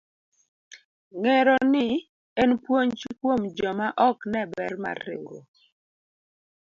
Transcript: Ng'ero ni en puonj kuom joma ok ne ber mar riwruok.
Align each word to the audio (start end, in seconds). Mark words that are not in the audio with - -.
Ng'ero 1.21 1.55
ni 1.73 1.85
en 2.41 2.51
puonj 2.63 2.99
kuom 3.19 3.41
joma 3.57 3.87
ok 4.09 4.19
ne 4.31 4.41
ber 4.53 4.73
mar 4.83 4.97
riwruok. 5.05 5.53